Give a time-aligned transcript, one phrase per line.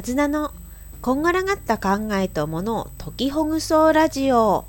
[0.00, 0.50] なずなの。
[1.02, 4.64] こんがらがった考えとものを解きほぐそうラジオ。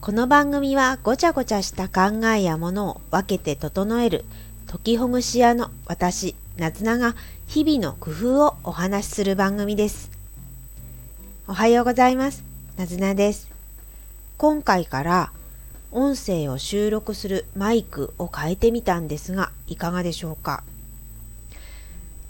[0.00, 4.24] この番組はごちゃごちゃした考えやものを分けて整える
[4.68, 7.16] 解きほぐし屋の私なずなが
[7.48, 10.08] 日々の工夫をお話しする番組です。
[11.48, 12.44] おはようございます。
[12.76, 13.50] なずなです。
[14.38, 15.32] 今回から
[15.90, 20.62] 音声を収録するマイクを変えてみたんですがいかがでしょうか。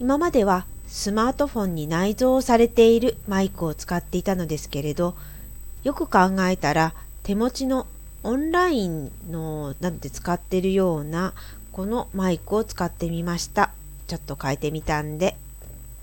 [0.00, 5.16] 今まではスマートフォンに内蔵されているマイクを使っていたのですけれど
[5.84, 6.92] よく考えたら
[7.22, 7.86] 手持ちの
[8.22, 11.32] オンラインのなんて使ってるような
[11.72, 13.70] このマイクを使ってみました。
[14.06, 15.34] ちょっと変えてみたんで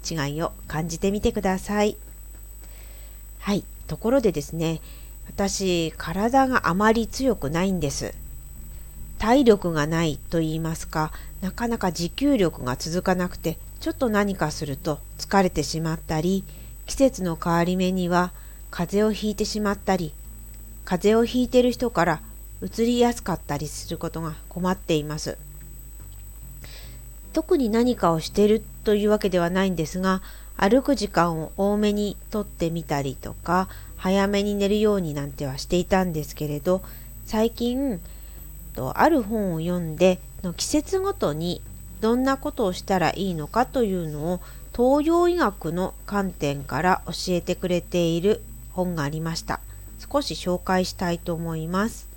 [0.09, 1.95] 違いを感じてみてください。
[3.37, 3.63] はい。
[3.85, 4.81] ところでですね
[5.27, 8.15] 私体があまり強くないんです。
[9.20, 16.44] 体力がないと言いますかなかなか持久力が続かなくてちょっと何かすると疲れてしまったり
[16.85, 18.32] 季節の変わり目には
[18.72, 20.13] 風邪をひいてしまったり
[20.85, 22.22] 風邪をひいてる人から
[22.62, 25.38] うつりやすかったりすることが困っています。
[27.32, 30.22] 特に何かをしてるというわけではないんですが
[30.57, 36.82] 歩く時間を多めにとってみたりとか早めに寝るようになんてはしていたんですけれど
[37.26, 38.02] 最近
[38.76, 41.62] ある本を読んでの季節ごとに
[42.01, 44.41] どんなことをしたらいいのかというのを
[44.75, 49.59] 東洋医学の観点から教えてくれている本がありました。
[50.11, 52.07] 少し紹介したいと思います。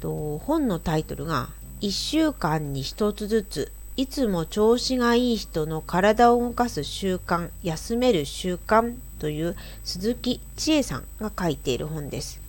[0.00, 1.48] と本のタイトルが
[1.80, 12.40] 1週間に1つずついつも調子がいい人の体を動かす習慣休める習慣という鈴木千恵さんが書いている本です。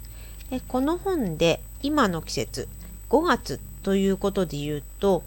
[0.67, 2.67] この本で今の季節
[3.09, 5.23] 5月ということで言うと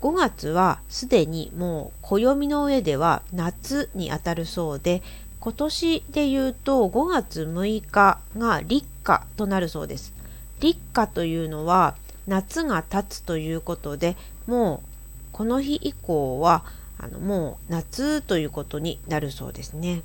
[0.00, 5.02] 5月はすでにもう暦の上では夏にあたるそうで
[5.38, 10.12] 今年で言うと5月6日が立夏となるそうです。
[10.60, 11.96] 立夏というのは
[12.28, 14.16] 夏が経つということで
[14.46, 14.88] もう
[15.32, 16.64] この日以降は
[16.98, 20.02] あのもう夏ということになるそうですね。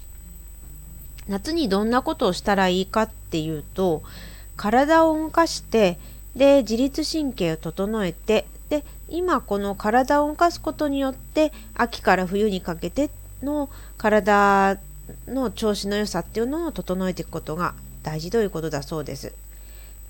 [1.28, 4.02] 夏にどんなことをしたらいいかっていうと
[4.56, 6.00] 体を動かして
[6.38, 13.10] で自律神経を整えてで今この体を動かすことによって秋から冬にかけて
[13.42, 14.78] の体
[15.28, 19.34] の調子の良さっていうのを整えていくことが大事ということだそうです。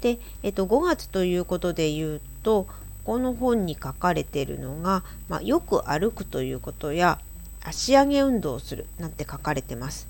[0.01, 2.67] で、えっと、5月ということで言うと
[3.03, 7.19] この本に書かれているのが、まあ、よく歩くということや
[7.63, 10.07] 足上げ運動をするなんて書かれてます。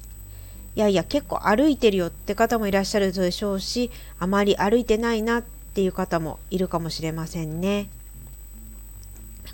[0.76, 3.90] いやいや結構歩いてるよって方もいらっしゃるでしょうし
[4.20, 7.88] あまり歩いてないなってていう方もいるかもしれませんね。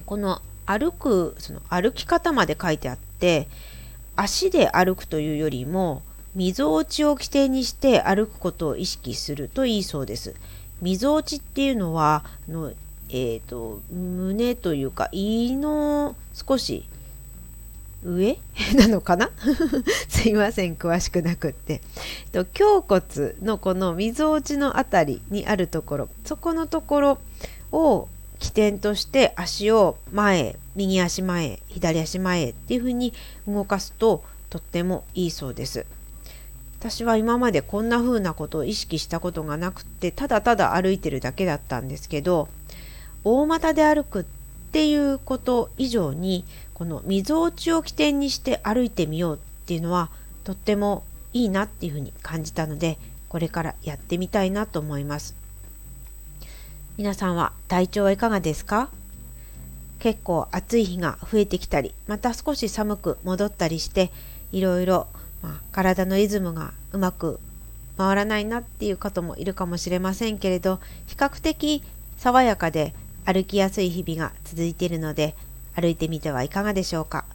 [0.05, 3.49] この歩くその歩き方まで書いてあって
[4.15, 6.01] 足で歩くというよりも
[6.33, 10.33] みぞおちを起点にして歩くことを意識するといいそうです。
[10.81, 12.71] みぞおちっていうのはあの、
[13.09, 16.85] えーと、胸というか胃の少し
[18.03, 18.37] 上？
[18.75, 19.31] なのかな？
[20.09, 21.81] すいません詳しくなくって。
[22.33, 26.09] えっと胸骨のこのみぞおちの辺りにあるところ。
[26.25, 27.17] そこのところ
[27.71, 28.07] を
[28.39, 33.13] 起点として足を前右足前左足前っていう風に
[33.47, 35.85] 動かすととってもいいそうです。
[36.79, 42.49] 私は今までこんな風なことを意識したことがなくってただただ歩いてるだけだったんですけど
[43.23, 44.23] 大股で歩くっ
[44.73, 50.09] ていうこと以上にこのみぞおちを起点にして歩いてみようっていうのは
[50.43, 52.97] とってもいいなっていうふうに感じたので
[53.29, 55.35] これからやってみたいなと思います。
[56.97, 58.89] 皆さんは体調はいかがですか？
[59.99, 64.11] 結構暑い日が増えてきたりまた少し寒く戻ったりして
[64.51, 65.07] いろいろ、
[65.41, 67.39] ま、体のリズムがうまく
[67.97, 71.81] 回らないなっていう方もいるかもしれませんけれど比較的
[72.17, 72.93] 爽やかで
[73.25, 75.35] 歩きやすい日々が続いているので
[75.75, 77.25] 歩いてみてはいかがでしょうか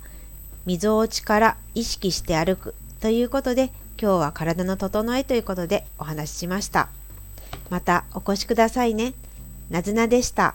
[0.67, 3.71] みぞおちから意識して歩くということで
[4.01, 6.89] 今日は体の整えということでお話ししました
[7.71, 9.15] またお越しくださいね。
[9.71, 10.55] なずなでした。